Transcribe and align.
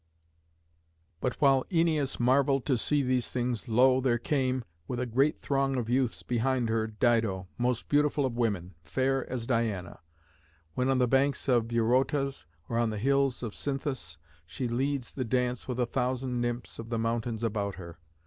But 1.19 1.39
while 1.39 1.63
Æneas 1.65 2.19
marvelled 2.19 2.65
to 2.65 2.75
see 2.75 3.03
these 3.03 3.29
things 3.29 3.69
lo! 3.69 4.01
there 4.01 4.17
came, 4.17 4.63
with 4.87 4.99
a 4.99 5.05
great 5.05 5.37
throng 5.37 5.75
of 5.77 5.91
youths 5.91 6.23
behind 6.23 6.69
her, 6.69 6.87
Dido, 6.87 7.47
most 7.59 7.87
beautiful 7.87 8.25
of 8.25 8.35
women, 8.35 8.73
fair 8.83 9.29
as 9.29 9.45
Diana, 9.45 9.99
when, 10.73 10.89
on 10.89 10.97
the 10.97 11.07
banks 11.07 11.47
of 11.47 11.71
Eurotas 11.71 12.47
or 12.67 12.79
on 12.79 12.89
the 12.89 12.97
hills 12.97 13.43
of 13.43 13.53
Cynthus, 13.53 14.17
she 14.47 14.67
leads 14.67 15.11
the 15.13 15.23
dance 15.23 15.67
with 15.67 15.79
a 15.79 15.85
thousand 15.85 16.41
nymphs 16.41 16.79
of 16.79 16.89
the 16.89 16.97
mountains 16.97 17.43
about 17.43 17.75
her. 17.75 17.99